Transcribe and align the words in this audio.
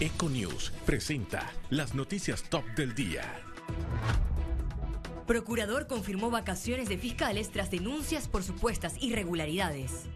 Econews 0.00 0.72
presenta 0.86 1.52
las 1.68 1.94
noticias 1.94 2.44
top 2.44 2.64
del 2.74 2.94
día. 2.94 3.20
Procurador 5.26 5.86
confirmó 5.88 6.30
vacaciones 6.30 6.88
de 6.88 6.96
fiscales 6.96 7.50
tras 7.50 7.70
denuncias 7.70 8.26
por 8.26 8.42
supuestas 8.42 8.94
irregularidades. 9.02 10.06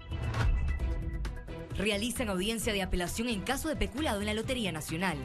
Realizan 1.77 2.31
audiencia 2.31 2.73
de 2.73 2.81
apelación 2.81 3.29
en 3.29 3.43
caso 3.43 3.69
de 3.69 3.77
peculado 3.77 4.21
en 4.21 4.27
la 4.27 4.33
Lotería 4.33 4.73
Nacional. 4.73 5.19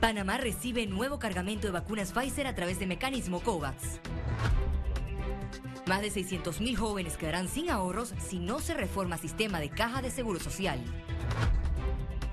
Panamá 0.00 0.38
recibe 0.38 0.86
nuevo 0.86 1.18
cargamento 1.18 1.66
de 1.66 1.72
vacunas 1.74 2.12
Pfizer 2.12 2.46
a 2.46 2.54
través 2.54 2.78
de 2.78 2.86
mecanismo 2.86 3.40
COVAX. 3.40 4.00
Más 5.86 6.00
de 6.00 6.10
600.000 6.10 6.76
jóvenes 6.76 7.18
quedarán 7.18 7.46
sin 7.46 7.68
ahorros 7.68 8.14
si 8.26 8.38
no 8.38 8.58
se 8.60 8.72
reforma 8.72 9.18
sistema 9.18 9.60
de 9.60 9.68
caja 9.68 10.00
de 10.00 10.10
seguro 10.10 10.40
social. 10.40 10.80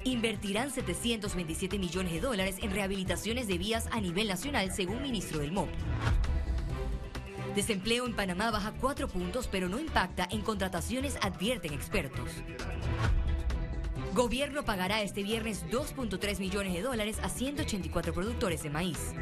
Invertirán 0.03 0.71
727 0.71 1.77
millones 1.77 2.13
de 2.13 2.21
dólares 2.21 2.55
en 2.61 2.71
rehabilitaciones 2.71 3.47
de 3.47 3.57
vías 3.57 3.87
a 3.91 4.01
nivel 4.01 4.27
nacional, 4.27 4.71
según 4.71 5.01
ministro 5.01 5.39
del 5.39 5.51
MOP. 5.51 5.69
Desempleo 7.55 8.05
en 8.05 8.15
Panamá 8.15 8.49
baja 8.49 8.73
cuatro 8.79 9.07
puntos, 9.07 9.47
pero 9.47 9.69
no 9.69 9.79
impacta 9.79 10.27
en 10.31 10.41
contrataciones, 10.41 11.17
advierten 11.21 11.73
expertos. 11.73 12.31
Gobierno 14.15 14.63
pagará 14.63 15.01
este 15.03 15.21
viernes 15.21 15.65
2.3 15.69 16.39
millones 16.39 16.73
de 16.73 16.81
dólares 16.81 17.19
a 17.21 17.29
184 17.29 18.13
productores 18.13 18.63
de 18.63 18.69
maíz. 18.69 19.13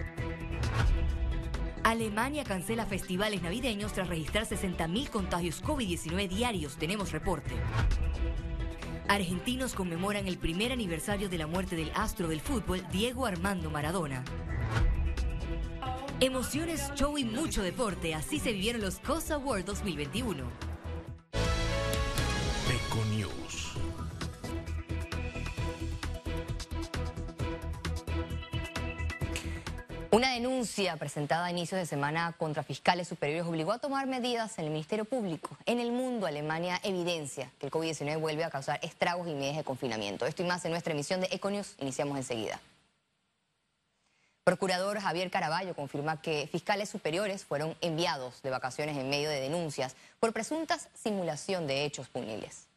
Alemania 1.83 2.43
cancela 2.43 2.85
festivales 2.85 3.41
navideños 3.41 3.93
tras 3.93 4.07
registrar 4.07 4.45
60.000 4.45 5.09
contagios 5.09 5.63
COVID-19 5.63 6.27
diarios, 6.29 6.77
tenemos 6.77 7.11
reporte. 7.11 7.55
Argentinos 9.09 9.73
conmemoran 9.73 10.27
el 10.27 10.37
primer 10.37 10.71
aniversario 10.71 11.29
de 11.29 11.39
la 11.39 11.47
muerte 11.47 11.75
del 11.75 11.91
astro 11.95 12.27
del 12.27 12.41
fútbol, 12.41 12.85
Diego 12.91 13.25
Armando 13.25 13.71
Maradona. 13.71 14.23
Emociones, 16.19 16.91
show 16.93 17.17
y 17.17 17.25
mucho 17.25 17.63
deporte, 17.63 18.13
así 18.13 18.37
se 18.37 18.53
vivieron 18.53 18.81
los 18.81 18.99
COSA 18.99 19.39
World 19.39 19.65
2021. 19.65 20.68
Una 30.19 30.33
denuncia 30.33 30.97
presentada 30.97 31.45
a 31.45 31.49
inicios 31.49 31.79
de 31.79 31.85
semana 31.85 32.35
contra 32.37 32.61
fiscales 32.61 33.07
superiores 33.07 33.47
obligó 33.47 33.71
a 33.71 33.79
tomar 33.79 34.05
medidas 34.05 34.59
en 34.59 34.65
el 34.65 34.71
Ministerio 34.71 35.05
Público. 35.05 35.57
En 35.65 35.79
el 35.79 35.93
mundo, 35.93 36.27
Alemania 36.27 36.77
evidencia 36.83 37.49
que 37.57 37.67
el 37.67 37.71
COVID-19 37.71 38.19
vuelve 38.19 38.43
a 38.43 38.49
causar 38.49 38.81
estragos 38.83 39.29
y 39.29 39.33
medidas 39.33 39.55
de 39.55 39.63
confinamiento. 39.63 40.25
Esto 40.25 40.43
y 40.43 40.45
más 40.45 40.65
en 40.65 40.71
nuestra 40.71 40.91
emisión 40.91 41.21
de 41.21 41.29
Econius. 41.31 41.75
Iniciamos 41.79 42.17
enseguida. 42.17 42.59
Procurador 44.43 44.99
Javier 44.99 45.31
Caraballo 45.31 45.73
confirma 45.73 46.21
que 46.21 46.49
fiscales 46.51 46.89
superiores 46.89 47.45
fueron 47.45 47.77
enviados 47.79 48.41
de 48.41 48.49
vacaciones 48.49 48.97
en 48.97 49.09
medio 49.09 49.29
de 49.29 49.39
denuncias 49.39 49.95
por 50.19 50.33
presuntas 50.33 50.89
simulación 50.95 51.65
de 51.65 51.85
hechos 51.85 52.09
punibles. 52.09 52.68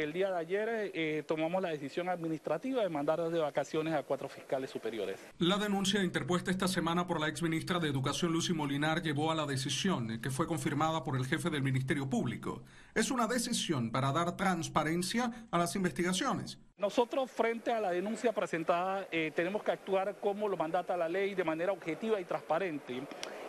El 0.00 0.14
día 0.14 0.30
de 0.30 0.38
ayer 0.38 0.90
eh, 0.94 1.24
tomamos 1.28 1.60
la 1.60 1.68
decisión 1.68 2.08
administrativa 2.08 2.82
de 2.82 2.88
mandar 2.88 3.20
de 3.20 3.38
vacaciones 3.38 3.92
a 3.92 4.02
cuatro 4.02 4.30
fiscales 4.30 4.70
superiores. 4.70 5.20
La 5.36 5.58
denuncia 5.58 6.02
interpuesta 6.02 6.50
esta 6.50 6.68
semana 6.68 7.06
por 7.06 7.20
la 7.20 7.28
exministra 7.28 7.78
de 7.78 7.88
Educación 7.88 8.32
Lucy 8.32 8.54
Molinar 8.54 9.02
llevó 9.02 9.30
a 9.30 9.34
la 9.34 9.44
decisión 9.44 10.10
eh, 10.10 10.18
que 10.22 10.30
fue 10.30 10.46
confirmada 10.46 11.04
por 11.04 11.16
el 11.16 11.26
jefe 11.26 11.50
del 11.50 11.62
Ministerio 11.62 12.08
Público. 12.08 12.62
Es 12.94 13.10
una 13.10 13.26
decisión 13.26 13.90
para 13.90 14.10
dar 14.10 14.38
transparencia 14.38 15.46
a 15.50 15.58
las 15.58 15.76
investigaciones. 15.76 16.58
Nosotros 16.80 17.30
frente 17.30 17.70
a 17.70 17.78
la 17.78 17.90
denuncia 17.90 18.32
presentada 18.32 19.06
eh, 19.12 19.32
tenemos 19.36 19.62
que 19.62 19.70
actuar 19.70 20.16
como 20.18 20.48
lo 20.48 20.56
mandata 20.56 20.96
la 20.96 21.10
ley 21.10 21.34
de 21.34 21.44
manera 21.44 21.72
objetiva 21.72 22.18
y 22.18 22.24
transparente. 22.24 23.02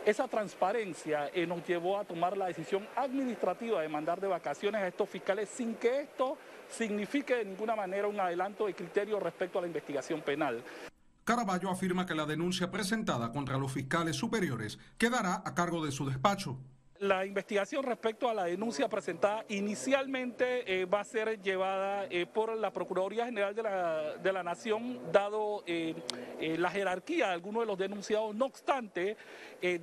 Esa 0.05 0.27
transparencia 0.27 1.29
eh, 1.33 1.47
nos 1.47 1.65
llevó 1.65 1.97
a 1.97 2.03
tomar 2.03 2.35
la 2.35 2.47
decisión 2.47 2.85
administrativa 2.93 3.81
de 3.81 3.87
mandar 3.87 4.19
de 4.19 4.27
vacaciones 4.27 4.81
a 4.81 4.87
estos 4.87 5.07
fiscales 5.07 5.47
sin 5.47 5.75
que 5.75 6.01
esto 6.01 6.37
signifique 6.71 7.35
de 7.35 7.45
ninguna 7.45 7.75
manera 7.75 8.07
un 8.07 8.19
adelanto 8.19 8.65
de 8.65 8.73
criterio 8.73 9.19
respecto 9.19 9.59
a 9.59 9.61
la 9.61 9.67
investigación 9.67 10.21
penal. 10.21 10.63
Caraballo 11.23 11.69
afirma 11.69 12.05
que 12.05 12.15
la 12.15 12.25
denuncia 12.25 12.71
presentada 12.71 13.31
contra 13.31 13.57
los 13.57 13.71
fiscales 13.71 14.15
superiores 14.15 14.79
quedará 14.97 15.43
a 15.45 15.53
cargo 15.53 15.85
de 15.85 15.91
su 15.91 16.05
despacho. 16.05 16.57
La 17.01 17.25
investigación 17.25 17.83
respecto 17.83 18.29
a 18.29 18.33
la 18.35 18.43
denuncia 18.43 18.87
presentada 18.87 19.43
inicialmente 19.49 20.81
eh, 20.81 20.85
va 20.85 20.99
a 20.99 21.03
ser 21.03 21.41
llevada 21.41 22.05
eh, 22.11 22.27
por 22.27 22.55
la 22.55 22.71
Procuraduría 22.71 23.25
General 23.25 23.55
de 23.55 24.31
la, 24.31 24.43
Nación, 24.43 25.11
dado 25.11 25.63
eh, 25.65 25.95
la 26.59 26.69
jerarquía 26.69 27.25
de 27.25 27.33
algunos 27.33 27.63
de 27.63 27.65
los 27.65 27.79
denunciados. 27.79 28.35
No 28.35 28.45
obstante, 28.45 29.17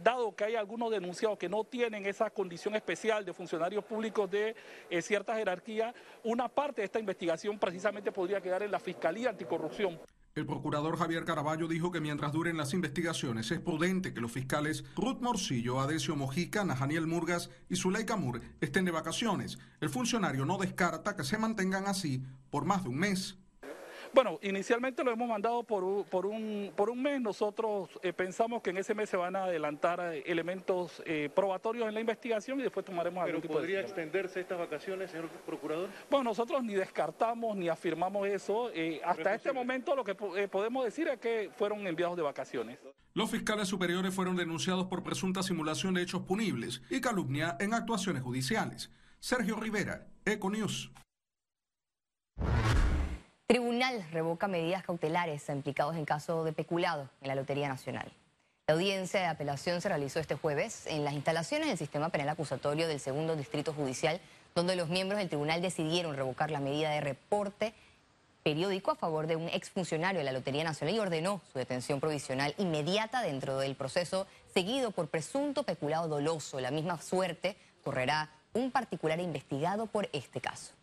dado 0.01 0.37
que 0.37 0.45
hay 0.45 0.55
algunos 0.55 0.93
denunciados 0.93 1.39
que 1.39 1.49
no 1.49 1.65
tienen 1.65 2.07
esa 2.07 2.31
condición 2.31 2.77
especial 2.77 3.25
de 3.25 3.33
funcionarios 3.33 3.85
públicos 3.85 4.31
de 4.31 4.55
cierta 5.03 5.35
jerarquía, 5.35 5.93
una 6.23 6.49
parte 6.49 6.83
de 6.83 6.85
esta 6.85 7.01
investigación 7.01 7.59
precisamente 7.59 8.13
podría 8.13 8.41
quedar 8.41 8.63
en 8.63 8.71
la 8.71 8.79
Fiscalía 8.79 9.31
Anticorrupción. 9.31 9.99
El 10.35 10.47
procurador 10.47 10.97
Javier 10.97 11.25
Caraballo 11.25 11.67
dijo 11.67 11.91
que 11.91 12.01
mientras 12.01 12.33
duren 12.33 12.57
las 12.57 12.73
investigaciones 12.73 13.51
es 13.51 13.59
prudente 13.61 14.15
que 14.15 14.21
los 14.21 14.31
fiscales 14.31 14.85
Ruth 14.95 15.21
Morcillo, 15.21 15.81
Adesio 15.81 16.15
Mojica, 16.15 16.65
Najaniel 16.65 17.07
Murgas 17.07 17.51
y 17.69 17.77
Zuleika 17.77 18.17
Mur 18.17 18.41
estén 18.61 18.85
de 18.85 18.93
vacaciones. 18.93 19.59
El 19.81 19.89
funcionario 19.89 20.45
no 20.45 20.59
descarta 20.59 21.17
que 21.17 21.25
se 21.25 21.39
mantengan 21.39 21.87
así 21.87 22.23
por 22.51 22.65
más 22.65 22.85
de 22.85 22.91
un 22.91 22.99
mes. 22.99 23.37
Bueno, 24.15 24.39
inicialmente 24.43 25.05
lo 25.05 25.11
hemos 25.11 25.29
mandado 25.29 25.63
por 25.63 25.85
un, 25.85 26.05
por 26.05 26.27
un, 26.27 26.73
por 26.75 26.91
un 26.91 27.03
mes. 27.03 27.21
Nosotros 27.21 27.91
eh, 28.03 28.13
pensamos 28.13 28.63
que 28.63 28.71
en 28.71 28.79
ese 28.79 28.95
mes 28.95 29.09
se 29.09 29.17
van 29.17 29.37
a 29.37 29.45
adelantar 29.45 30.01
eh, 30.01 30.23
elementos 30.27 31.03
eh, 31.05 31.31
probatorios 31.35 31.89
en 31.89 31.95
la 31.95 32.01
investigación 32.01 32.61
y 32.61 32.63
después 32.63 32.85
tomaremos 32.85 33.25
¿Pero 33.25 33.41
podría 33.43 33.81
extenderse 33.81 34.41
estas 34.41 34.59
vacaciones, 34.59 35.11
señor 35.11 35.29
procurador? 35.47 35.89
Bueno, 36.11 36.25
nosotros 36.25 36.63
ni 36.63 36.75
descartamos 36.75 37.57
ni 37.57 37.69
afirmamos 37.69 38.27
eso. 38.29 38.71
hasta 39.05 39.35
este 39.35 39.53
momento 39.53 39.95
lo 39.95 40.05
que 40.05 40.15
podemos 40.15 40.85
decir 40.85 41.09
es 41.09 41.19
que 41.19 41.51
fueron 41.57 41.87
enviados 41.87 42.17
de 42.17 42.23
vacaciones. 42.23 42.79
Los 43.15 43.31
fiscales 43.31 43.69
superiores 43.69 44.15
fueron 44.15 44.37
denunciados 44.37 44.87
por 44.87 45.03
presunta 45.03 45.43
simulación 45.43 45.95
de 45.95 46.03
hechos 46.03 46.23
punibles 46.23 46.83
y 46.91 47.01
calumnia 47.01 47.57
en 47.61 47.75
actuaciones 47.75 48.23
judiciales. 48.23 48.91
Sergio 49.19 49.57
Rivera, 49.57 50.07
Econews. 50.25 50.93
Tribunal 53.49 54.05
revoca 54.13 54.47
medidas 54.47 54.83
cautelares 54.83 55.49
a 55.49 55.55
implicados 55.55 55.97
en 55.97 56.05
caso 56.05 56.45
de 56.45 56.53
peculado 56.53 57.09
en 57.23 57.29
la 57.29 57.35
Lotería 57.35 57.67
Nacional. 57.67 58.13
La 58.67 58.75
audiencia 58.75 59.21
de 59.21 59.27
apelación 59.27 59.81
se 59.81 59.89
realizó 59.89 60.21
este 60.21 60.35
jueves 60.35 60.87
en 60.87 61.03
las 61.03 61.15
instalaciones 61.15 61.69
del 61.69 61.79
sistema 61.79 62.11
penal 62.11 62.29
acusatorio 62.29 62.87
del 62.87 63.01
segundo 63.01 63.37
distrito 63.37 63.73
judicial, 63.73 64.21
donde 64.55 64.77
los 64.77 64.91
miembros 64.91 65.19
del 65.19 65.31
tribunal 65.31 65.63
decidieron 65.63 66.15
revocar 66.15 66.51
la 66.51 66.61
medida 66.61 66.91
de 66.91 67.01
reporte 67.01 67.73
periódico 68.43 68.91
a 68.91 68.97
favor 68.97 69.27
de 69.27 69.37
un 69.37 69.49
exfuncionario 69.49 70.19
de 70.19 70.27
la 70.27 70.33
Lotería 70.33 70.65
Nacional 70.65 70.97
y 70.97 70.99
ordenó 70.99 71.41
su 71.51 71.59
detención 71.59 72.01
provisional 72.01 72.55
inmediata 72.59 73.23
dentro 73.23 73.57
del 73.57 73.77
proceso, 73.77 74.27
seguido 74.53 74.91
por 74.91 75.09
presunto 75.09 75.63
peculado 75.63 76.07
doloso. 76.07 76.61
La 76.61 76.71
misma 76.71 77.01
suerte 77.01 77.57
correrá 77.83 78.29
un 78.53 78.71
particular 78.71 79.19
investigado 79.21 79.87
por 79.87 80.07
este 80.13 80.43
caso. 80.43 80.75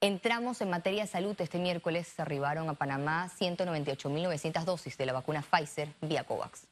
Entramos 0.00 0.60
en 0.60 0.68
materia 0.68 1.02
de 1.02 1.08
salud. 1.08 1.34
Este 1.40 1.58
miércoles 1.58 2.20
arribaron 2.20 2.68
a 2.68 2.74
Panamá 2.74 3.30
198.900 3.40 4.64
dosis 4.64 4.98
de 4.98 5.06
la 5.06 5.14
vacuna 5.14 5.42
Pfizer 5.42 5.88
vía 6.02 6.24
COVAX. 6.24 6.66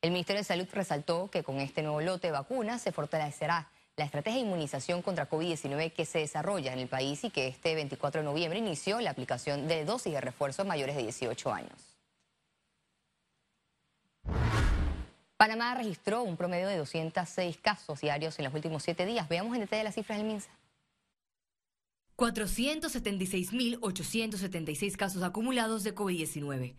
El 0.00 0.12
Ministerio 0.12 0.40
de 0.40 0.44
Salud 0.44 0.66
resaltó 0.72 1.28
que 1.30 1.42
con 1.42 1.60
este 1.60 1.82
nuevo 1.82 2.00
lote 2.00 2.28
de 2.28 2.32
vacunas 2.32 2.80
se 2.80 2.90
fortalecerá 2.90 3.68
la 3.96 4.06
estrategia 4.06 4.40
de 4.40 4.46
inmunización 4.46 5.02
contra 5.02 5.28
COVID-19 5.28 5.92
que 5.92 6.06
se 6.06 6.20
desarrolla 6.20 6.72
en 6.72 6.78
el 6.78 6.88
país 6.88 7.22
y 7.24 7.28
que 7.28 7.48
este 7.48 7.74
24 7.74 8.22
de 8.22 8.24
noviembre 8.24 8.58
inició 8.58 8.98
la 9.02 9.10
aplicación 9.10 9.68
de 9.68 9.84
dosis 9.84 10.14
de 10.14 10.22
refuerzo 10.22 10.64
mayores 10.64 10.96
de 10.96 11.02
18 11.02 11.52
años. 11.52 11.98
Panamá 15.36 15.74
registró 15.74 16.22
un 16.22 16.38
promedio 16.38 16.68
de 16.68 16.78
206 16.78 17.58
casos 17.58 18.00
diarios 18.00 18.38
en 18.38 18.46
los 18.46 18.54
últimos 18.54 18.82
siete 18.82 19.04
días. 19.04 19.28
Veamos 19.28 19.54
en 19.54 19.60
detalle 19.60 19.84
las 19.84 19.94
cifras 19.94 20.18
del 20.18 20.26
MINSA. 20.26 20.50
476.876 22.20 24.96
casos 24.96 25.22
acumulados 25.22 25.82
de 25.84 25.94
COVID-19, 25.94 26.74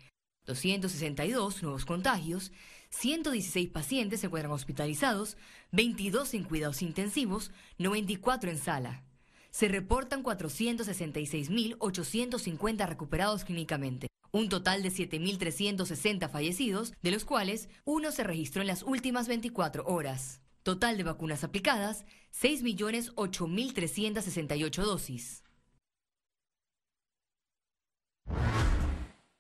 262 0.45 1.63
nuevos 1.63 1.83
contagios, 1.83 2.51
116 2.91 3.69
pacientes 3.69 4.19
se 4.19 4.27
encuentran 4.27 4.53
hospitalizados, 4.53 5.38
22 5.71 6.35
en 6.35 6.43
cuidados 6.43 6.83
intensivos, 6.83 7.49
94 7.79 8.51
en 8.51 8.59
sala. 8.59 9.03
Se 9.49 9.67
reportan 9.67 10.23
466.850 10.23 12.88
recuperados 12.88 13.43
clínicamente, 13.43 14.09
un 14.31 14.47
total 14.47 14.83
de 14.83 14.91
7.360 14.91 16.29
fallecidos, 16.29 16.93
de 17.01 17.09
los 17.09 17.25
cuales 17.25 17.67
uno 17.83 18.11
se 18.11 18.23
registró 18.23 18.61
en 18.61 18.67
las 18.67 18.83
últimas 18.83 19.27
24 19.27 19.88
horas. 19.88 20.39
Total 20.63 20.96
de 20.96 21.04
vacunas 21.04 21.44
aplicadas, 21.44 22.06
6.008.368 22.40 24.84
dosis. 24.84 25.44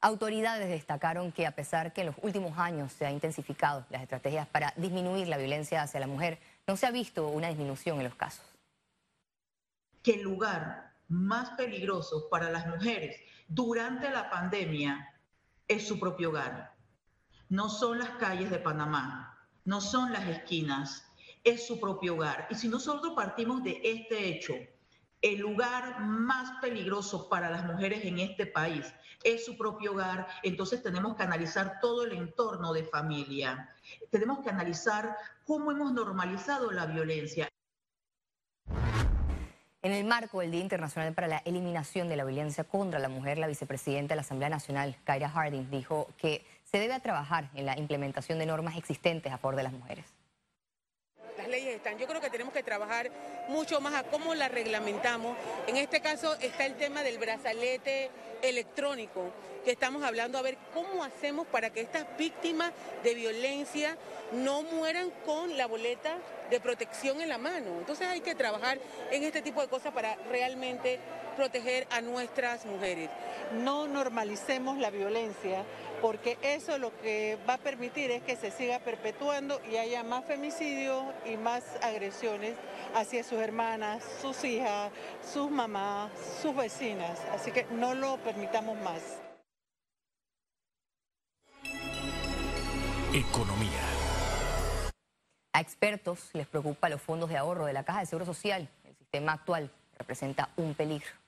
Autoridades 0.03 0.67
destacaron 0.67 1.31
que 1.31 1.45
a 1.45 1.51
pesar 1.51 1.93
que 1.93 2.01
en 2.01 2.07
los 2.07 2.15
últimos 2.23 2.57
años 2.57 2.91
se 2.91 3.05
han 3.05 3.13
intensificado 3.13 3.85
las 3.91 4.01
estrategias 4.01 4.47
para 4.47 4.73
disminuir 4.75 5.27
la 5.27 5.37
violencia 5.37 5.83
hacia 5.83 5.99
la 5.99 6.07
mujer, 6.07 6.39
no 6.65 6.75
se 6.75 6.87
ha 6.87 6.91
visto 6.91 7.27
una 7.27 7.49
disminución 7.49 7.99
en 7.99 8.05
los 8.05 8.15
casos. 8.15 8.43
Que 10.01 10.15
el 10.15 10.23
lugar 10.23 10.91
más 11.07 11.51
peligroso 11.51 12.29
para 12.31 12.49
las 12.49 12.65
mujeres 12.65 13.15
durante 13.47 14.09
la 14.09 14.31
pandemia 14.31 15.13
es 15.67 15.87
su 15.87 15.99
propio 15.99 16.29
hogar. 16.29 16.73
No 17.49 17.69
son 17.69 17.99
las 17.99 18.09
calles 18.11 18.49
de 18.49 18.57
Panamá, 18.57 19.37
no 19.65 19.81
son 19.81 20.11
las 20.11 20.27
esquinas, 20.27 21.10
es 21.43 21.65
su 21.65 21.79
propio 21.79 22.15
hogar. 22.15 22.47
Y 22.49 22.55
si 22.55 22.67
nosotros 22.67 23.13
partimos 23.15 23.63
de 23.63 23.81
este 23.83 24.27
hecho, 24.27 24.53
el 25.21 25.39
lugar 25.39 26.01
más 26.01 26.59
peligroso 26.61 27.29
para 27.29 27.49
las 27.49 27.65
mujeres 27.65 28.03
en 28.05 28.19
este 28.19 28.47
país 28.47 28.91
es 29.23 29.45
su 29.45 29.55
propio 29.55 29.91
hogar, 29.91 30.27
entonces 30.41 30.81
tenemos 30.81 31.15
que 31.15 31.23
analizar 31.23 31.79
todo 31.79 32.05
el 32.05 32.13
entorno 32.13 32.73
de 32.73 32.83
familia. 32.83 33.69
Tenemos 34.09 34.39
que 34.39 34.49
analizar 34.49 35.15
cómo 35.45 35.71
hemos 35.71 35.93
normalizado 35.93 36.71
la 36.71 36.87
violencia. 36.87 37.47
En 39.83 39.93
el 39.93 40.05
marco 40.05 40.41
del 40.41 40.51
Día 40.51 40.61
Internacional 40.61 41.13
para 41.13 41.27
la 41.27 41.37
Eliminación 41.39 42.07
de 42.07 42.15
la 42.15 42.23
Violencia 42.23 42.63
contra 42.63 42.99
la 42.99 43.09
Mujer, 43.09 43.39
la 43.39 43.47
vicepresidenta 43.47 44.13
de 44.13 44.17
la 44.17 44.21
Asamblea 44.21 44.49
Nacional, 44.49 44.95
Kyra 45.05 45.29
Harding, 45.29 45.71
dijo 45.71 46.07
que 46.17 46.45
se 46.63 46.77
debe 46.77 46.99
trabajar 46.99 47.49
en 47.55 47.65
la 47.65 47.77
implementación 47.77 48.37
de 48.37 48.45
normas 48.45 48.77
existentes 48.77 49.33
a 49.33 49.39
favor 49.39 49.55
de 49.55 49.63
las 49.63 49.73
mujeres 49.73 50.20
leyes 51.51 51.75
están. 51.75 51.97
Yo 51.97 52.07
creo 52.07 52.21
que 52.21 52.29
tenemos 52.29 52.53
que 52.53 52.63
trabajar 52.63 53.11
mucho 53.49 53.79
más 53.81 53.93
a 53.93 54.03
cómo 54.03 54.33
la 54.33 54.47
reglamentamos. 54.47 55.37
En 55.67 55.77
este 55.77 55.99
caso 56.01 56.35
está 56.41 56.65
el 56.65 56.75
tema 56.75 57.03
del 57.03 57.17
brazalete 57.17 58.09
electrónico, 58.41 59.31
que 59.63 59.71
estamos 59.71 60.03
hablando 60.03 60.37
a 60.37 60.41
ver 60.41 60.57
cómo 60.73 61.03
hacemos 61.03 61.45
para 61.47 61.69
que 61.69 61.81
estas 61.81 62.05
víctimas 62.17 62.71
de 63.03 63.13
violencia 63.13 63.97
no 64.31 64.63
mueran 64.63 65.11
con 65.25 65.55
la 65.57 65.67
boleta 65.67 66.17
de 66.49 66.59
protección 66.59 67.21
en 67.21 67.29
la 67.29 67.37
mano. 67.37 67.77
Entonces 67.77 68.07
hay 68.07 68.21
que 68.21 68.33
trabajar 68.33 68.79
en 69.11 69.23
este 69.23 69.41
tipo 69.41 69.61
de 69.61 69.67
cosas 69.67 69.93
para 69.93 70.15
realmente 70.29 70.99
proteger 71.41 71.87
a 71.89 72.01
nuestras 72.01 72.67
mujeres. 72.67 73.09
No 73.63 73.87
normalicemos 73.87 74.77
la 74.77 74.91
violencia 74.91 75.65
porque 75.99 76.37
eso 76.43 76.77
lo 76.77 76.95
que 77.01 77.35
va 77.49 77.55
a 77.55 77.57
permitir 77.57 78.11
es 78.11 78.21
que 78.21 78.35
se 78.35 78.51
siga 78.51 78.77
perpetuando 78.77 79.59
y 79.67 79.77
haya 79.77 80.03
más 80.03 80.23
femicidios 80.25 81.03
y 81.25 81.37
más 81.37 81.63
agresiones 81.81 82.53
hacia 82.93 83.23
sus 83.23 83.39
hermanas, 83.39 84.03
sus 84.21 84.43
hijas, 84.43 84.91
sus 85.33 85.49
mamás, 85.49 86.11
sus 86.43 86.55
vecinas. 86.55 87.19
Así 87.33 87.49
que 87.49 87.65
no 87.71 87.95
lo 87.95 88.17
permitamos 88.17 88.77
más. 88.81 89.01
Economía. 93.15 93.81
A 95.53 95.59
expertos 95.59 96.29
les 96.33 96.45
preocupa 96.45 96.87
los 96.87 97.01
fondos 97.01 97.31
de 97.31 97.37
ahorro 97.37 97.65
de 97.65 97.73
la 97.73 97.83
Caja 97.83 98.01
de 98.01 98.05
Seguro 98.05 98.27
Social. 98.27 98.69
El 98.83 98.95
sistema 98.95 99.33
actual 99.33 99.71
representa 99.97 100.49
un 100.55 100.75
peligro. 100.75 101.20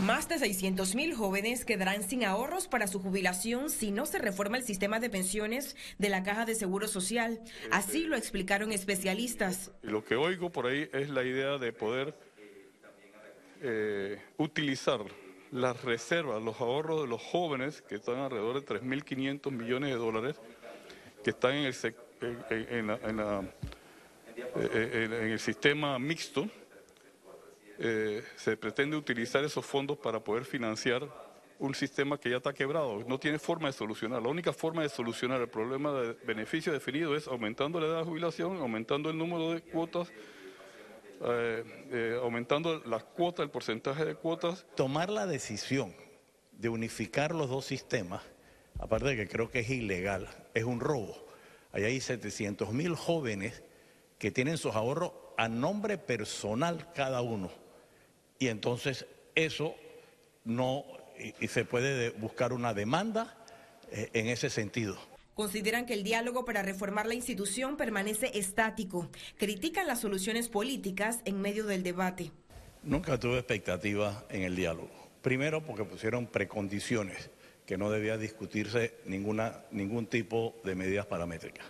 Más 0.00 0.28
de 0.28 0.36
600.000 0.36 1.14
jóvenes 1.14 1.64
quedarán 1.64 2.02
sin 2.02 2.22
ahorros 2.22 2.68
para 2.68 2.86
su 2.86 3.00
jubilación 3.00 3.70
si 3.70 3.90
no 3.90 4.04
se 4.04 4.18
reforma 4.18 4.58
el 4.58 4.62
sistema 4.62 5.00
de 5.00 5.08
pensiones 5.08 5.74
de 5.96 6.10
la 6.10 6.22
Caja 6.22 6.44
de 6.44 6.54
Seguro 6.54 6.86
Social. 6.86 7.40
Así 7.70 8.04
lo 8.04 8.14
explicaron 8.14 8.72
especialistas. 8.72 9.70
Lo 9.80 10.04
que 10.04 10.14
oigo 10.14 10.50
por 10.50 10.66
ahí 10.66 10.86
es 10.92 11.08
la 11.08 11.24
idea 11.24 11.56
de 11.56 11.72
poder 11.72 12.14
eh, 13.62 14.20
utilizar 14.36 15.00
las 15.50 15.82
reservas, 15.82 16.42
los 16.42 16.60
ahorros 16.60 17.00
de 17.00 17.08
los 17.08 17.22
jóvenes, 17.22 17.80
que 17.80 17.94
están 17.94 18.16
alrededor 18.16 18.60
de 18.60 18.66
3.500 18.66 19.50
millones 19.50 19.90
de 19.90 19.96
dólares, 19.96 20.36
que 21.24 21.30
están 21.30 21.54
en 21.54 21.64
el, 21.64 21.74
en 24.60 25.12
el 25.12 25.38
sistema 25.40 25.98
mixto 25.98 26.50
eh, 27.78 28.22
se 28.36 28.56
pretende 28.56 28.96
utilizar 28.96 29.44
esos 29.44 29.64
fondos 29.64 29.98
para 29.98 30.22
poder 30.22 30.44
financiar 30.44 31.06
un 31.58 31.74
sistema 31.74 32.18
que 32.18 32.30
ya 32.30 32.36
está 32.36 32.52
quebrado, 32.52 33.02
no 33.06 33.18
tiene 33.18 33.38
forma 33.38 33.68
de 33.68 33.72
solucionar. 33.72 34.22
La 34.22 34.28
única 34.28 34.52
forma 34.52 34.82
de 34.82 34.88
solucionar 34.88 35.40
el 35.40 35.48
problema 35.48 35.92
de 35.92 36.12
beneficio 36.26 36.72
definido 36.72 37.16
es 37.16 37.26
aumentando 37.26 37.80
la 37.80 37.86
edad 37.86 37.98
de 37.98 38.04
jubilación, 38.04 38.58
aumentando 38.58 39.10
el 39.10 39.16
número 39.16 39.52
de 39.52 39.62
cuotas, 39.62 40.10
eh, 41.22 41.64
eh, 41.90 42.20
aumentando 42.22 42.82
las 42.84 43.04
cuotas, 43.04 43.44
el 43.44 43.50
porcentaje 43.50 44.04
de 44.04 44.14
cuotas. 44.14 44.66
Tomar 44.74 45.08
la 45.08 45.26
decisión 45.26 45.94
de 46.52 46.68
unificar 46.68 47.34
los 47.34 47.48
dos 47.48 47.64
sistemas, 47.64 48.22
aparte 48.78 49.08
de 49.08 49.16
que 49.16 49.28
creo 49.28 49.50
que 49.50 49.60
es 49.60 49.70
ilegal, 49.70 50.28
es 50.52 50.64
un 50.64 50.80
robo. 50.80 51.26
Ahí 51.72 51.84
hay 51.84 52.00
700 52.00 52.72
mil 52.72 52.94
jóvenes 52.96 53.62
que 54.18 54.30
tienen 54.30 54.58
sus 54.58 54.74
ahorros 54.74 55.12
a 55.36 55.48
nombre 55.48 55.98
personal 55.98 56.90
cada 56.94 57.20
uno 57.20 57.50
y 58.38 58.48
entonces 58.48 59.06
eso 59.34 59.74
no, 60.44 60.84
y, 61.40 61.48
se 61.48 61.64
puede 61.64 62.10
buscar 62.10 62.52
una 62.52 62.74
demanda 62.74 63.36
eh, 63.90 64.10
en 64.12 64.26
ese 64.28 64.50
sentido. 64.50 64.96
Consideran 65.34 65.84
que 65.84 65.92
el 65.92 66.02
diálogo 66.02 66.44
para 66.46 66.62
reformar 66.62 67.06
la 67.06 67.14
institución 67.14 67.76
permanece 67.76 68.38
estático. 68.38 69.10
Critican 69.36 69.86
las 69.86 70.00
soluciones 70.00 70.48
políticas 70.48 71.20
en 71.26 71.40
medio 71.42 71.66
del 71.66 71.82
debate. 71.82 72.32
Nunca 72.82 73.18
tuve 73.20 73.38
expectativas 73.38 74.24
en 74.30 74.42
el 74.42 74.56
diálogo. 74.56 74.90
Primero 75.20 75.62
porque 75.62 75.84
pusieron 75.84 76.26
precondiciones 76.26 77.30
que 77.66 77.76
no 77.76 77.90
debía 77.90 78.16
discutirse 78.16 78.94
ninguna, 79.04 79.64
ningún 79.72 80.06
tipo 80.06 80.54
de 80.64 80.74
medidas 80.74 81.04
paramétricas. 81.04 81.66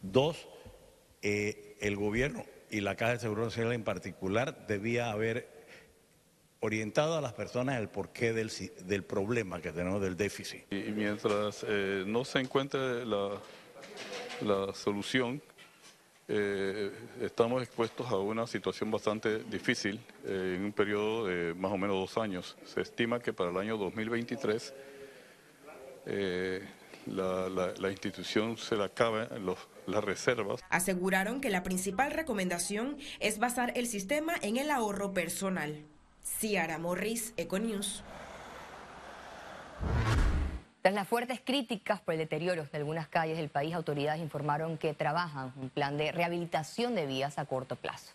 Dos, 0.00 0.48
eh, 1.20 1.76
el 1.80 1.96
gobierno 1.96 2.44
y 2.70 2.80
la 2.80 2.96
Caja 2.96 3.12
de 3.12 3.18
Seguro 3.20 3.44
Social 3.50 3.72
en 3.72 3.84
particular 3.84 4.66
debía 4.66 5.12
haber 5.12 5.61
orientado 6.62 7.18
a 7.18 7.20
las 7.20 7.32
personas 7.32 7.80
el 7.80 7.88
porqué 7.88 8.32
del, 8.32 8.50
del 8.86 9.02
problema 9.02 9.60
que 9.60 9.72
tenemos 9.72 10.00
del 10.00 10.16
déficit. 10.16 10.72
Y 10.72 10.92
mientras 10.92 11.66
eh, 11.68 12.04
no 12.06 12.24
se 12.24 12.38
encuentre 12.38 13.04
la, 13.04 13.30
la 14.42 14.72
solución, 14.72 15.42
eh, 16.28 16.92
estamos 17.20 17.62
expuestos 17.62 18.08
a 18.08 18.16
una 18.16 18.46
situación 18.46 18.92
bastante 18.92 19.40
difícil 19.40 20.00
eh, 20.24 20.54
en 20.56 20.64
un 20.66 20.72
periodo 20.72 21.26
de 21.26 21.52
más 21.54 21.72
o 21.72 21.76
menos 21.76 21.96
dos 21.96 22.16
años. 22.16 22.56
Se 22.64 22.80
estima 22.80 23.18
que 23.18 23.32
para 23.32 23.50
el 23.50 23.56
año 23.56 23.76
2023 23.76 24.74
la, 27.06 27.48
la, 27.48 27.74
la, 27.76 27.90
institución 27.90 28.56
se 28.56 28.76
le 28.76 28.84
acabe 28.84 29.26
los, 29.40 29.58
las 29.86 30.04
reservas. 30.04 30.60
Aseguraron 30.70 31.40
que 31.40 31.50
la 31.50 31.64
principal 31.64 32.12
recomendación 32.12 32.98
es 33.18 33.40
basar 33.40 33.72
el 33.74 33.88
sistema 33.88 34.34
en 34.42 34.58
el 34.58 34.70
ahorro 34.70 35.12
personal. 35.12 35.84
Ciara 36.42 36.76
Morris, 36.76 37.34
Econews. 37.36 38.02
Tras 40.80 40.92
las 40.92 41.06
fuertes 41.06 41.40
críticas 41.40 42.00
por 42.00 42.14
el 42.14 42.18
deterioro 42.18 42.64
de 42.64 42.78
algunas 42.78 43.06
calles 43.06 43.36
del 43.36 43.48
país, 43.48 43.72
autoridades 43.74 44.20
informaron 44.20 44.76
que 44.76 44.92
trabajan 44.92 45.52
un 45.54 45.70
plan 45.70 45.96
de 45.96 46.10
rehabilitación 46.10 46.96
de 46.96 47.06
vías 47.06 47.38
a 47.38 47.44
corto 47.44 47.76
plazo. 47.76 48.12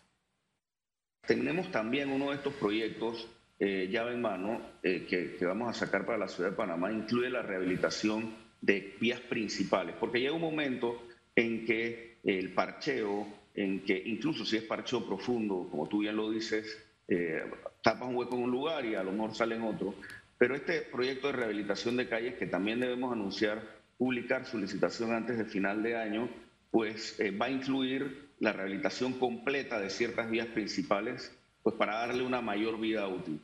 Tenemos 1.25 1.71
también 1.71 2.11
uno 2.11 2.31
de 2.31 2.35
estos 2.35 2.53
proyectos 2.55 3.29
eh, 3.59 3.87
llave 3.89 4.15
en 4.15 4.21
mano 4.21 4.59
eh, 4.83 5.05
que, 5.09 5.37
que, 5.37 5.45
vamos 5.45 5.69
a 5.69 5.73
sacar 5.73 6.05
para 6.05 6.17
la 6.17 6.27
ciudad 6.27 6.49
de 6.49 6.55
Panamá, 6.57 6.91
incluye 6.91 7.29
la 7.29 7.43
rehabilitación 7.43 8.35
de 8.59 8.93
vías 8.99 9.21
principales, 9.21 9.95
porque 9.97 10.19
llega 10.19 10.33
un 10.33 10.41
momento 10.41 11.01
en 11.33 11.65
que 11.65 12.17
el 12.25 12.51
parcheo, 12.51 13.25
en 13.55 13.85
que 13.85 13.97
incluso 14.05 14.43
si 14.43 14.57
es 14.57 14.63
parcheo 14.63 15.05
profundo, 15.05 15.69
como 15.71 15.87
tú 15.87 15.99
bien 15.99 16.17
lo 16.17 16.29
dices, 16.29 16.77
eh, 17.07 17.49
tapas 17.81 18.09
un 18.09 18.15
hueco 18.15 18.35
en 18.35 18.43
un 18.43 18.51
lugar 18.51 18.85
y 18.85 18.95
a 18.95 19.03
lo 19.03 19.11
mejor 19.11 19.35
sale 19.35 19.55
en 19.55 19.63
otro. 19.63 19.95
Pero 20.37 20.55
este 20.55 20.81
proyecto 20.81 21.27
de 21.27 21.33
rehabilitación 21.33 21.97
de 21.97 22.07
calles 22.07 22.35
que 22.35 22.45
también 22.45 22.79
debemos 22.79 23.11
anunciar, 23.11 23.63
publicar 23.97 24.45
su 24.45 24.57
licitación 24.57 25.13
antes 25.13 25.37
del 25.37 25.47
final 25.47 25.81
de 25.81 25.97
año, 25.97 26.29
pues 26.69 27.19
eh, 27.19 27.31
va 27.31 27.47
a 27.47 27.49
incluir 27.49 28.31
la 28.39 28.53
rehabilitación 28.53 29.13
completa 29.13 29.79
de 29.79 29.89
ciertas 29.89 30.29
vías 30.29 30.47
principales, 30.47 31.35
pues 31.63 31.75
para 31.75 31.97
darle 31.97 32.23
una 32.23 32.41
mayor 32.41 32.79
vida 32.79 33.07
útil. 33.07 33.41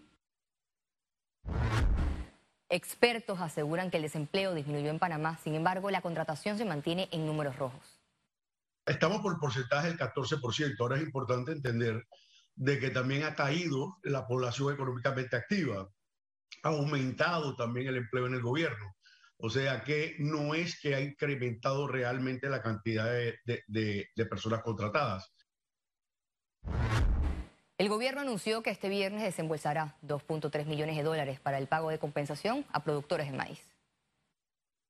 Expertos 2.70 3.40
aseguran 3.40 3.92
que 3.92 3.98
el 3.98 4.04
desempleo 4.04 4.54
disminuyó 4.54 4.90
en 4.90 5.00
Panamá, 5.00 5.38
sin 5.44 5.56
embargo, 5.56 5.92
la 5.92 6.02
contratación 6.02 6.58
se 6.58 6.66
mantiene 6.66 7.08
en 7.12 7.26
números 7.26 7.56
rojos. 7.58 8.00
Estamos 8.86 9.22
por 9.22 9.34
el 9.34 9.40
porcentaje 9.40 9.88
del 9.88 9.98
14%. 9.98 10.76
Ahora 10.80 10.98
es 10.98 11.04
importante 11.04 11.52
entender 11.52 12.06
de 12.56 12.80
que 12.80 12.90
también 12.90 13.24
ha 13.24 13.36
caído 13.36 13.98
la 14.04 14.28
población 14.28 14.74
económicamente 14.74 15.36
activa. 15.36 15.90
Ha 16.64 16.70
aumentado 16.70 17.56
también 17.56 17.88
el 17.88 17.98
empleo 17.98 18.28
en 18.28 18.36
el 18.36 18.42
gobierno. 18.42 18.96
O 19.38 19.50
sea 19.50 19.84
que 19.84 20.16
no 20.20 20.54
es 20.54 20.80
que 20.80 20.96
ha 20.96 21.02
incrementado 21.02 21.88
realmente 21.88 22.48
la 22.50 22.62
cantidad 22.62 23.12
de, 23.12 24.08
personas 24.30 24.62
contratadas. 24.62 25.34
El 27.78 27.90
gobierno 27.90 28.22
anunció 28.22 28.62
que 28.62 28.70
este 28.70 28.88
viernes 28.88 29.24
desembolsará 29.24 29.98
2.3 30.04 30.66
millones 30.66 30.96
de 30.96 31.04
dólares 31.04 31.40
para 31.40 31.58
el 31.58 31.68
pago 31.68 31.90
de 31.90 32.00
compensación 32.00 32.66
a 32.72 32.84
productores 32.84 33.30
de 33.30 33.38
maíz. 33.38 33.73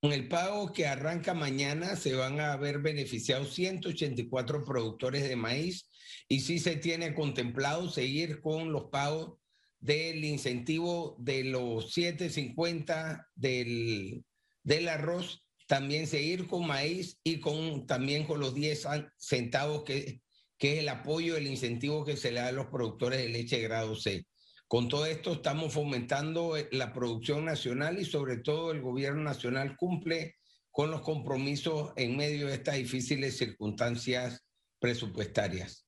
Con 0.04 0.12
el 0.12 0.28
pago 0.28 0.74
que 0.74 0.86
arranca 0.86 1.34
mañana 1.34 1.96
se 1.96 2.14
van 2.14 2.42
a 2.42 2.58
ver 2.58 2.80
beneficiados 2.80 3.54
184 3.54 4.66
productores 4.66 5.30
de 5.30 5.38
maíz 5.38 5.90
y 6.28 6.42
sí 6.42 6.60
se 6.60 6.76
tiene 6.76 7.14
contemplado 7.14 7.90
seguir 7.90 8.42
con 8.42 8.74
los 8.74 8.90
pagos 8.90 9.38
del 9.80 10.26
incentivo 10.26 11.16
de 11.20 11.46
los 11.46 11.96
7.50 11.96 13.28
del, 13.34 14.26
del 14.64 14.90
arroz, 14.90 15.42
también 15.68 16.06
seguir 16.06 16.48
con 16.48 16.68
maíz 16.68 17.18
y 17.24 17.40
con 17.40 17.88
también 17.88 18.26
con 18.26 18.42
los 18.42 18.54
10 18.54 18.86
centavos 19.16 19.86
que, 19.86 20.20
que 20.58 20.74
es 20.74 20.80
el 20.80 20.90
apoyo, 20.90 21.38
el 21.38 21.48
incentivo 21.48 22.04
que 22.04 22.18
se 22.18 22.34
le 22.34 22.42
da 22.42 22.48
a 22.48 22.52
los 22.52 22.68
productores 22.68 23.20
de 23.20 23.30
leche 23.30 23.62
grado 23.62 23.96
C. 23.96 24.26
Con 24.74 24.90
todo 24.90 25.06
esto 25.06 25.34
estamos 25.34 25.72
fomentando 25.72 26.58
eh, 26.58 26.68
la 26.72 26.94
producción 26.94 27.46
nacional 27.46 28.00
y 28.00 28.06
sobre 28.06 28.38
todo 28.38 28.72
el 28.72 28.82
gobierno 28.82 29.22
nacional 29.22 29.78
cumple 29.78 30.38
con 30.72 30.90
los 30.90 31.02
compromisos 31.02 31.94
en 31.96 32.18
medio 32.18 32.48
de 32.48 32.56
estas 32.56 32.78
difíciles 32.78 33.38
circunstancias 33.38 34.44
presupuestarias. 34.80 35.86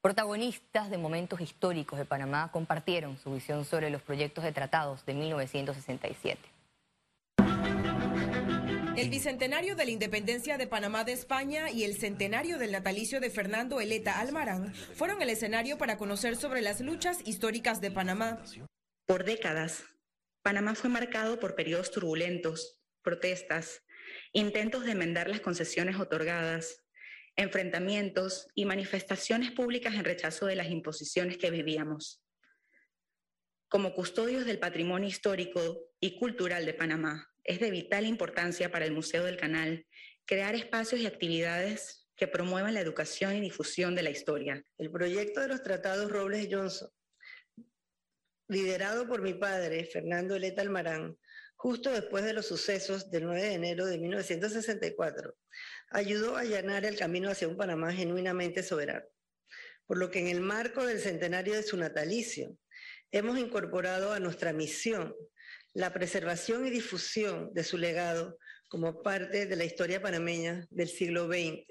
Protagonistas 0.00 0.90
de 0.90 0.98
momentos 0.98 1.40
históricos 1.40 2.00
de 2.00 2.04
Panamá 2.04 2.50
compartieron 2.50 3.16
su 3.16 3.32
visión 3.32 3.64
sobre 3.64 3.90
los 3.90 4.02
proyectos 4.02 4.42
de 4.42 4.50
tratados 4.50 5.06
de 5.06 5.14
1967. 5.14 6.53
El 8.96 9.10
bicentenario 9.10 9.74
de 9.74 9.86
la 9.86 9.90
independencia 9.90 10.56
de 10.56 10.68
Panamá 10.68 11.02
de 11.02 11.12
España 11.12 11.68
y 11.68 11.82
el 11.82 11.96
centenario 11.96 12.58
del 12.58 12.70
natalicio 12.70 13.20
de 13.20 13.28
Fernando 13.28 13.80
Eleta 13.80 14.20
Almarán 14.20 14.72
fueron 14.72 15.20
el 15.20 15.30
escenario 15.30 15.78
para 15.78 15.98
conocer 15.98 16.36
sobre 16.36 16.62
las 16.62 16.80
luchas 16.80 17.18
históricas 17.26 17.80
de 17.80 17.90
Panamá. 17.90 18.44
Por 19.04 19.24
décadas, 19.24 19.82
Panamá 20.42 20.76
fue 20.76 20.90
marcado 20.90 21.40
por 21.40 21.56
periodos 21.56 21.90
turbulentos, 21.90 22.80
protestas, 23.02 23.82
intentos 24.32 24.84
de 24.84 24.92
enmendar 24.92 25.28
las 25.28 25.40
concesiones 25.40 25.98
otorgadas, 25.98 26.84
enfrentamientos 27.34 28.46
y 28.54 28.64
manifestaciones 28.64 29.50
públicas 29.50 29.94
en 29.94 30.04
rechazo 30.04 30.46
de 30.46 30.54
las 30.54 30.70
imposiciones 30.70 31.36
que 31.36 31.50
vivíamos. 31.50 32.22
Como 33.68 33.92
custodios 33.92 34.46
del 34.46 34.60
patrimonio 34.60 35.08
histórico 35.08 35.90
y 35.98 36.16
cultural 36.16 36.64
de 36.64 36.74
Panamá, 36.74 37.33
es 37.44 37.60
de 37.60 37.70
vital 37.70 38.06
importancia 38.06 38.70
para 38.70 38.86
el 38.86 38.92
Museo 38.92 39.24
del 39.24 39.36
Canal 39.36 39.86
crear 40.26 40.54
espacios 40.54 41.00
y 41.00 41.06
actividades 41.06 42.06
que 42.16 42.26
promuevan 42.26 42.74
la 42.74 42.80
educación 42.80 43.36
y 43.36 43.40
difusión 43.40 43.94
de 43.94 44.02
la 44.02 44.10
historia. 44.10 44.64
El 44.78 44.90
proyecto 44.90 45.40
de 45.40 45.48
los 45.48 45.62
tratados 45.62 46.10
Robles 46.10 46.48
Johnson, 46.50 46.88
liderado 48.48 49.06
por 49.06 49.20
mi 49.20 49.34
padre, 49.34 49.84
Fernando 49.84 50.36
Eleta 50.36 50.62
Almarán, 50.62 51.18
justo 51.56 51.90
después 51.90 52.24
de 52.24 52.32
los 52.32 52.46
sucesos 52.46 53.10
del 53.10 53.24
9 53.24 53.42
de 53.42 53.52
enero 53.54 53.86
de 53.86 53.98
1964, 53.98 55.36
ayudó 55.90 56.36
a 56.36 56.40
allanar 56.40 56.84
el 56.84 56.96
camino 56.96 57.30
hacia 57.30 57.48
un 57.48 57.56
Panamá 57.56 57.92
genuinamente 57.92 58.62
soberano. 58.62 59.06
Por 59.86 59.98
lo 59.98 60.10
que 60.10 60.20
en 60.20 60.28
el 60.28 60.40
marco 60.40 60.86
del 60.86 61.00
centenario 61.00 61.54
de 61.54 61.62
su 61.62 61.76
natalicio, 61.76 62.56
hemos 63.10 63.38
incorporado 63.38 64.12
a 64.12 64.20
nuestra 64.20 64.52
misión 64.52 65.14
la 65.74 65.92
preservación 65.92 66.66
y 66.66 66.70
difusión 66.70 67.52
de 67.52 67.64
su 67.64 67.76
legado 67.76 68.38
como 68.68 69.02
parte 69.02 69.46
de 69.46 69.56
la 69.56 69.64
historia 69.64 70.00
panameña 70.00 70.66
del 70.70 70.88
siglo 70.88 71.26
XX. 71.26 71.66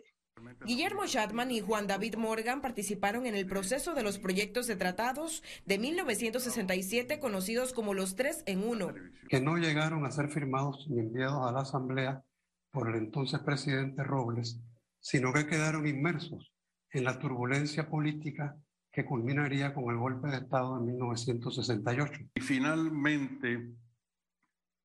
Guillermo 0.66 1.06
Shatman 1.06 1.52
y 1.52 1.62
Juan 1.62 1.88
David 1.88 2.16
Morgan 2.16 2.62
participaron 2.62 3.26
en 3.26 3.36
el 3.36 3.46
proceso 3.46 3.94
de 3.94 4.04
los 4.04 4.20
proyectos 4.20 4.68
de 4.68 4.76
tratados 4.76 5.42
de 5.66 5.78
1967 5.78 7.20
conocidos 7.20 7.72
como 7.72 7.94
los 7.94 8.16
tres 8.16 8.44
en 8.46 8.64
uno. 8.64 8.94
Que 9.30 9.40
no 9.40 9.58
llegaron 9.58 10.06
a 10.06 10.12
ser 10.12 10.30
firmados 10.30 10.88
ni 10.90 11.00
enviados 11.00 11.48
a 11.48 11.52
la 11.52 11.62
Asamblea 11.62 12.24
por 12.72 12.90
el 12.90 12.96
entonces 12.96 13.40
presidente 13.40 14.04
Robles, 14.04 14.60
sino 15.00 15.32
que 15.32 15.48
quedaron 15.48 15.88
inmersos 15.88 16.52
en 16.92 17.06
la 17.06 17.20
turbulencia 17.20 17.90
política 17.90 18.58
que 18.92 19.06
culminaría 19.06 19.74
con 19.74 19.90
el 19.92 19.98
golpe 19.98 20.28
de 20.28 20.38
Estado 20.38 20.80
de 20.80 20.86
1968. 20.86 22.20
Y 22.36 22.42
finalmente 22.42 23.74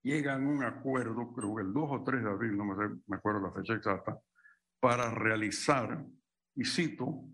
llegan 0.08 0.44
a 0.44 0.48
un 0.48 0.64
acuerdo, 0.64 1.32
creo 1.34 1.54
que 1.56 1.62
el 1.62 1.72
2 1.72 1.88
o 1.90 2.04
3 2.04 2.24
de 2.24 2.30
abril, 2.30 2.56
no 2.56 2.64
me, 2.64 2.88
me 3.06 3.16
acuerdo 3.16 3.40
la 3.40 3.52
fecha 3.52 3.74
exacta, 3.74 4.18
para 4.80 5.10
realizar, 5.10 6.04
y 6.54 6.64
cito, 6.64 7.24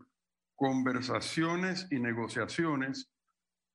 conversaciones 0.56 1.86
y 1.90 1.98
negociaciones 1.98 3.10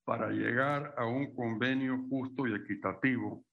para 0.06 0.30
llegar 0.30 0.96
a 0.98 1.06
un 1.06 1.36
convenio 1.36 2.06
justo 2.10 2.48
y 2.48 2.56
equitativo 2.56 3.46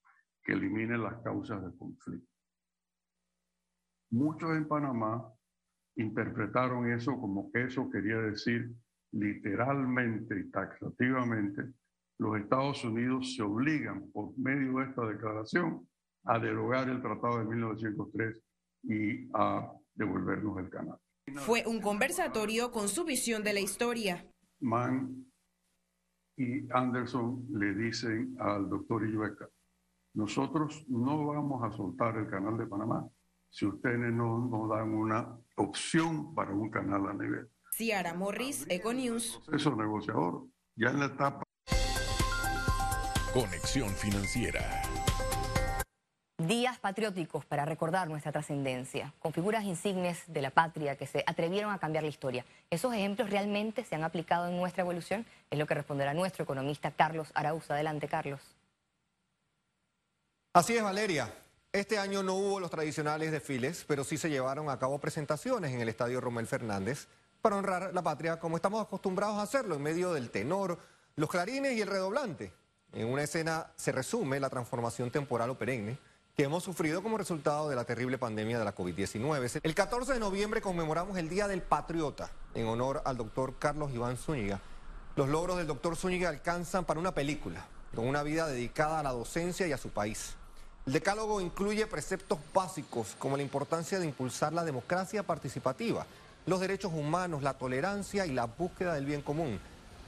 que 0.43 0.53
elimine 0.53 0.97
las 0.97 1.21
causas 1.21 1.61
del 1.61 1.77
conflicto. 1.77 2.31
Muchos 4.09 4.55
en 4.55 4.67
Panamá 4.67 5.31
interpretaron 5.97 6.91
eso 6.91 7.19
como 7.19 7.51
que 7.51 7.65
eso 7.65 7.89
quería 7.89 8.17
decir 8.17 8.73
literalmente 9.11 10.39
y 10.39 10.49
taxativamente, 10.49 11.73
los 12.19 12.37
Estados 12.37 12.83
Unidos 12.83 13.35
se 13.35 13.43
obligan 13.43 14.09
por 14.11 14.37
medio 14.37 14.79
de 14.79 14.85
esta 14.85 15.05
declaración 15.05 15.87
a 16.23 16.39
derogar 16.39 16.89
el 16.89 17.01
Tratado 17.01 17.39
de 17.39 17.45
1903 17.45 18.41
y 18.83 19.29
a 19.33 19.71
devolvernos 19.93 20.57
el 20.59 20.69
canal. 20.69 20.97
Fue 21.35 21.63
un 21.65 21.81
conversatorio 21.81 22.71
con 22.71 22.87
su 22.87 23.03
visión 23.05 23.43
de 23.43 23.53
la 23.53 23.59
historia. 23.59 24.25
Mann 24.59 25.25
y 26.37 26.71
Anderson 26.71 27.45
le 27.51 27.73
dicen 27.73 28.35
al 28.39 28.69
doctor 28.69 29.05
Illueca, 29.05 29.49
nosotros 30.13 30.85
no 30.87 31.27
vamos 31.27 31.63
a 31.63 31.75
soltar 31.75 32.17
el 32.17 32.27
canal 32.27 32.57
de 32.57 32.65
Panamá 32.65 33.07
si 33.49 33.65
ustedes 33.65 34.13
no 34.13 34.47
nos 34.47 34.69
dan 34.69 34.93
una 34.93 35.37
opción 35.55 36.33
para 36.35 36.51
un 36.51 36.69
canal 36.69 37.07
a 37.07 37.13
nivel. 37.13 37.49
Ciara 37.71 38.13
Morris, 38.13 38.65
Econews. 38.69 39.41
Eso 39.51 39.75
negociador, 39.75 40.47
ya 40.75 40.89
en 40.89 40.99
la 40.99 41.05
etapa. 41.05 41.46
Conexión 43.33 43.89
financiera. 43.89 44.81
Días 46.37 46.79
patrióticos 46.79 47.45
para 47.45 47.65
recordar 47.65 48.07
nuestra 48.07 48.31
trascendencia, 48.31 49.13
con 49.19 49.33
figuras 49.33 49.65
insignes 49.65 50.23
de 50.27 50.41
la 50.41 50.49
patria 50.49 50.95
que 50.95 51.07
se 51.07 51.23
atrevieron 51.27 51.71
a 51.73 51.77
cambiar 51.77 52.05
la 52.05 52.09
historia. 52.09 52.45
¿Esos 52.69 52.93
ejemplos 52.93 53.29
realmente 53.29 53.83
se 53.83 53.95
han 53.95 54.05
aplicado 54.05 54.47
en 54.47 54.55
nuestra 54.55 54.83
evolución? 54.83 55.25
Es 55.51 55.59
lo 55.59 55.67
que 55.67 55.73
responderá 55.73 56.13
nuestro 56.13 56.45
economista 56.45 56.91
Carlos 56.91 57.27
Araúz. 57.33 57.69
Adelante, 57.69 58.07
Carlos. 58.07 58.39
Así 60.53 60.77
es, 60.77 60.83
Valeria. 60.83 61.31
Este 61.73 61.99
año 61.99 62.23
no 62.23 62.35
hubo 62.35 62.59
los 62.61 62.71
tradicionales 62.71 63.31
desfiles, 63.31 63.83
pero 63.87 64.05
sí 64.05 64.17
se 64.17 64.29
llevaron 64.29 64.69
a 64.69 64.79
cabo 64.79 64.99
presentaciones 64.99 65.73
en 65.73 65.81
el 65.81 65.89
Estadio 65.89 66.21
Romel 66.21 66.47
Fernández 66.47 67.07
para 67.41 67.57
honrar 67.57 67.93
la 67.93 68.01
patria 68.01 68.39
como 68.39 68.55
estamos 68.55 68.81
acostumbrados 68.81 69.37
a 69.37 69.41
hacerlo, 69.41 69.75
en 69.75 69.83
medio 69.83 70.13
del 70.13 70.31
tenor, 70.31 70.79
los 71.17 71.29
clarines 71.29 71.73
y 71.73 71.81
el 71.81 71.89
redoblante. 71.89 72.53
En 72.93 73.07
una 73.07 73.23
escena 73.23 73.67
se 73.75 73.91
resume 73.91 74.39
la 74.39 74.49
transformación 74.49 75.11
temporal 75.11 75.49
o 75.49 75.57
perenne 75.57 75.97
que 76.35 76.43
hemos 76.43 76.63
sufrido 76.63 77.01
como 77.01 77.17
resultado 77.17 77.67
de 77.67 77.75
la 77.75 77.83
terrible 77.83 78.17
pandemia 78.17 78.59
de 78.59 78.65
la 78.65 78.75
COVID-19. 78.75 79.59
El 79.63 79.75
14 79.75 80.13
de 80.13 80.19
noviembre 80.19 80.61
conmemoramos 80.61 81.17
el 81.17 81.29
Día 81.29 81.47
del 81.47 81.61
Patriota 81.61 82.29
en 82.53 82.67
honor 82.67 83.01
al 83.05 83.17
doctor 83.17 83.55
Carlos 83.59 83.91
Iván 83.93 84.17
Zúñiga. 84.17 84.59
Los 85.15 85.29
logros 85.29 85.57
del 85.57 85.67
doctor 85.67 85.95
Zúñiga 85.95 86.29
alcanzan 86.29 86.85
para 86.85 86.99
una 86.99 87.13
película, 87.13 87.65
con 87.93 88.07
una 88.07 88.23
vida 88.23 88.47
dedicada 88.47 88.99
a 88.99 89.03
la 89.03 89.11
docencia 89.11 89.67
y 89.67 89.71
a 89.71 89.77
su 89.77 89.89
país. 89.89 90.35
El 90.85 90.93
decálogo 90.93 91.41
incluye 91.41 91.87
preceptos 91.87 92.39
básicos 92.53 93.15
como 93.19 93.35
la 93.35 93.43
importancia 93.43 93.99
de 93.99 94.05
impulsar 94.05 94.53
la 94.53 94.63
democracia 94.63 95.23
participativa, 95.23 96.05
los 96.45 96.61
derechos 96.61 96.93
humanos, 96.93 97.43
la 97.43 97.55
tolerancia 97.55 98.25
y 98.25 98.31
la 98.31 98.45
búsqueda 98.45 98.93
del 98.93 99.05
bien 99.05 99.21
común. 99.21 99.59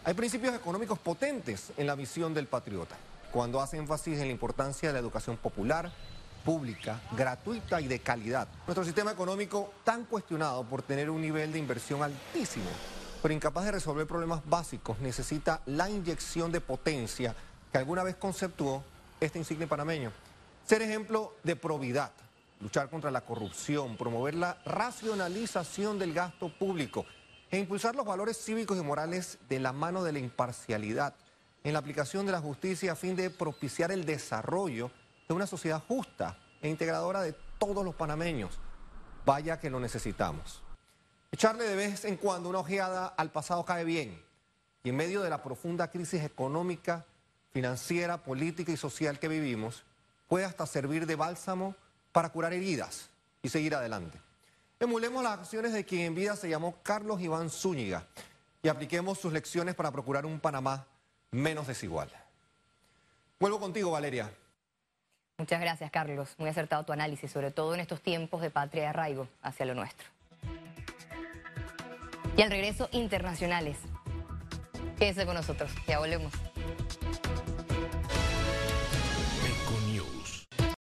Hay 0.06 0.14
principios 0.14 0.56
económicos 0.56 0.98
potentes 0.98 1.74
en 1.76 1.86
la 1.86 1.94
visión 1.94 2.34
del 2.34 2.48
patriota, 2.48 2.96
cuando 3.34 3.60
hace 3.60 3.78
énfasis 3.78 4.18
en 4.20 4.28
la 4.28 4.32
importancia 4.32 4.90
de 4.90 4.94
la 4.94 5.00
educación 5.00 5.36
popular, 5.36 5.92
pública, 6.46 7.02
gratuita 7.18 7.82
y 7.82 7.88
de 7.88 8.00
calidad. 8.00 8.48
Nuestro 8.66 8.86
sistema 8.86 9.12
económico, 9.12 9.74
tan 9.84 10.06
cuestionado 10.06 10.64
por 10.64 10.84
tener 10.84 11.10
un 11.10 11.22
nivel 11.22 11.52
de 11.52 11.60
inversión 11.60 12.02
altísimo, 12.02 12.70
pero 13.22 13.34
incapaz 13.34 13.66
de 13.66 13.74
resolver 13.74 14.08
problemas 14.08 14.42
básicos, 14.46 15.00
necesita 15.00 15.62
la 15.66 15.90
inyección 15.90 16.50
de 16.54 16.62
potencia 16.62 17.36
que 17.70 17.78
alguna 17.78 18.04
vez 18.04 18.16
conceptuó 18.16 18.82
este 19.20 19.38
insigne 19.38 19.68
panameño. 19.68 20.14
Ser 20.66 20.82
ejemplo 20.82 21.36
de 21.44 21.58
probidad, 21.58 22.12
luchar 22.62 22.90
contra 22.90 23.12
la 23.12 23.22
corrupción, 23.22 23.98
promover 23.98 24.36
la 24.36 24.58
racionalización 24.66 26.00
del 26.00 26.14
gasto 26.14 26.48
público 26.58 27.06
e 27.52 27.58
impulsar 27.58 27.96
los 27.96 28.06
valores 28.06 28.38
cívicos 28.38 28.78
y 28.78 28.82
morales 28.82 29.40
de 29.50 29.60
la 29.60 29.74
mano 29.74 30.04
de 30.04 30.12
la 30.12 30.20
imparcialidad, 30.20 31.16
en 31.64 31.74
la 31.74 31.80
aplicación 31.80 32.26
de 32.26 32.32
la 32.32 32.42
justicia 32.42 32.92
a 32.92 32.96
fin 32.96 33.16
de 33.16 33.30
propiciar 33.30 33.92
el 33.92 34.06
desarrollo 34.06 34.92
de 35.28 35.34
una 35.34 35.48
sociedad 35.48 35.84
justa 35.88 36.38
e 36.62 36.70
integradora 36.70 37.22
de 37.22 37.36
todos 37.58 37.84
los 37.84 37.96
panameños. 37.96 38.60
Vaya 39.26 39.60
que 39.60 39.70
lo 39.70 39.80
necesitamos. 39.80 40.64
Echarle 41.32 41.66
de 41.66 41.76
vez 41.76 42.06
en 42.06 42.18
cuando 42.18 42.50
una 42.50 42.60
ojeada 42.60 43.08
al 43.08 43.32
pasado 43.32 43.66
cae 43.66 43.84
bien. 43.84 44.24
Y 44.84 44.90
en 44.90 44.96
medio 44.96 45.22
de 45.22 45.30
la 45.30 45.44
profunda 45.44 45.92
crisis 45.92 46.24
económica, 46.24 47.06
financiera, 47.52 48.24
política 48.24 48.72
y 48.72 48.78
social 48.78 49.20
que 49.20 49.28
vivimos, 49.28 49.84
puede 50.28 50.46
hasta 50.46 50.66
servir 50.66 51.06
de 51.06 51.16
bálsamo 51.16 51.76
para 52.12 52.30
curar 52.30 52.54
heridas 52.54 53.10
y 53.42 53.50
seguir 53.50 53.76
adelante. 53.76 54.20
Emulemos 54.80 55.22
las 55.22 55.40
acciones 55.40 55.74
de 55.74 55.84
quien 55.84 56.02
en 56.02 56.16
vida 56.16 56.38
se 56.38 56.50
llamó 56.50 56.78
Carlos 56.84 57.20
Iván 57.20 57.50
Zúñiga 57.50 58.08
y 58.64 58.70
apliquemos 58.70 59.20
sus 59.20 59.34
lecciones 59.34 59.76
para 59.76 59.92
procurar 59.92 60.26
un 60.26 60.40
Panamá 60.40 60.88
menos 61.32 61.68
desigual. 61.68 62.10
Vuelvo 63.40 63.60
contigo, 63.60 63.92
Valeria. 63.92 64.32
Muchas 65.38 65.60
gracias, 65.60 65.92
Carlos. 65.92 66.34
Muy 66.38 66.50
acertado 66.50 66.86
tu 66.86 66.94
análisis, 66.94 67.30
sobre 67.30 67.52
todo 67.52 67.74
en 67.74 67.82
estos 67.82 68.02
tiempos 68.02 68.42
de 68.42 68.52
patria 68.52 68.84
y 68.84 68.86
arraigo 68.88 69.28
hacia 69.42 69.66
lo 69.66 69.76
nuestro. 69.76 70.08
Y 72.38 72.42
al 72.42 72.50
regreso, 72.50 72.88
internacionales. 72.94 73.78
Quédese 74.98 75.26
con 75.26 75.36
nosotros, 75.36 75.72
ya 75.88 76.00
volvemos. 76.00 76.34